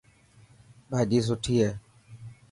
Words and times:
ڀاڄي 0.89 1.19
سٺي 1.27 1.55
هي. 1.63 1.71